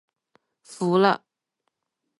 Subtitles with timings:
[0.63, 1.23] 服了